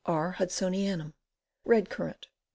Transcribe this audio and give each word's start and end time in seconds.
R. 0.07 0.37
Hudsonianum. 0.39 1.13
Red 1.63 1.91
Currant. 1.91 2.25